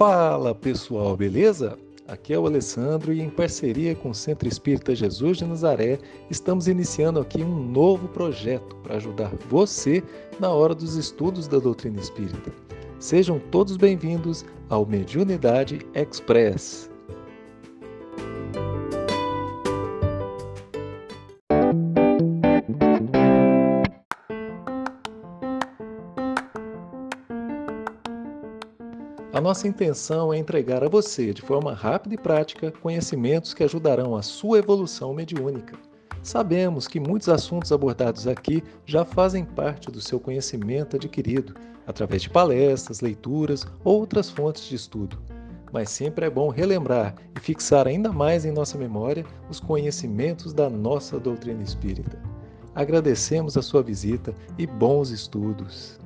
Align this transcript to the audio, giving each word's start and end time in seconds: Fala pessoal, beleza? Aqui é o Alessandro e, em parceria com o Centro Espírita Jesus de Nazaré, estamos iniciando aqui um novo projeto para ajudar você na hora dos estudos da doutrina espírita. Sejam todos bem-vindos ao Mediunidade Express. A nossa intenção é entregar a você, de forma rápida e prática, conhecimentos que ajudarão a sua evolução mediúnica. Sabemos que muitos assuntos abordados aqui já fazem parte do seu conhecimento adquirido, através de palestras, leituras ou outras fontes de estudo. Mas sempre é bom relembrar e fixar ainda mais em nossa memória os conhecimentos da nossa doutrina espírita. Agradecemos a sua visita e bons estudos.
Fala 0.00 0.54
pessoal, 0.54 1.14
beleza? 1.14 1.78
Aqui 2.08 2.32
é 2.32 2.38
o 2.38 2.46
Alessandro 2.46 3.12
e, 3.12 3.20
em 3.20 3.28
parceria 3.28 3.94
com 3.94 4.08
o 4.08 4.14
Centro 4.14 4.48
Espírita 4.48 4.94
Jesus 4.94 5.36
de 5.36 5.44
Nazaré, 5.44 5.98
estamos 6.30 6.68
iniciando 6.68 7.20
aqui 7.20 7.42
um 7.42 7.62
novo 7.70 8.08
projeto 8.08 8.76
para 8.76 8.96
ajudar 8.96 9.30
você 9.50 10.02
na 10.38 10.48
hora 10.48 10.74
dos 10.74 10.96
estudos 10.96 11.46
da 11.46 11.58
doutrina 11.58 12.00
espírita. 12.00 12.50
Sejam 12.98 13.38
todos 13.50 13.76
bem-vindos 13.76 14.42
ao 14.70 14.86
Mediunidade 14.86 15.80
Express. 15.94 16.90
A 29.32 29.40
nossa 29.40 29.68
intenção 29.68 30.34
é 30.34 30.38
entregar 30.38 30.82
a 30.82 30.88
você, 30.88 31.32
de 31.32 31.40
forma 31.40 31.72
rápida 31.72 32.16
e 32.16 32.18
prática, 32.18 32.72
conhecimentos 32.82 33.54
que 33.54 33.62
ajudarão 33.62 34.16
a 34.16 34.22
sua 34.22 34.58
evolução 34.58 35.14
mediúnica. 35.14 35.78
Sabemos 36.20 36.88
que 36.88 36.98
muitos 36.98 37.28
assuntos 37.28 37.70
abordados 37.70 38.26
aqui 38.26 38.60
já 38.84 39.04
fazem 39.04 39.44
parte 39.44 39.88
do 39.88 40.00
seu 40.00 40.18
conhecimento 40.18 40.96
adquirido, 40.96 41.54
através 41.86 42.22
de 42.22 42.30
palestras, 42.30 43.00
leituras 43.00 43.64
ou 43.84 44.00
outras 44.00 44.28
fontes 44.28 44.64
de 44.64 44.74
estudo. 44.74 45.16
Mas 45.72 45.90
sempre 45.90 46.26
é 46.26 46.30
bom 46.30 46.48
relembrar 46.48 47.14
e 47.36 47.40
fixar 47.40 47.86
ainda 47.86 48.12
mais 48.12 48.44
em 48.44 48.50
nossa 48.50 48.76
memória 48.76 49.24
os 49.48 49.60
conhecimentos 49.60 50.52
da 50.52 50.68
nossa 50.68 51.20
doutrina 51.20 51.62
espírita. 51.62 52.20
Agradecemos 52.74 53.56
a 53.56 53.62
sua 53.62 53.80
visita 53.80 54.34
e 54.58 54.66
bons 54.66 55.10
estudos. 55.10 56.00